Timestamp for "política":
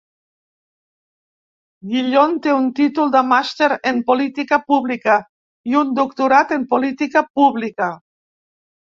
4.07-4.59, 6.73-7.25